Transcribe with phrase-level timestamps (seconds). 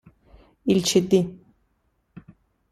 [0.65, 1.29] Il cd.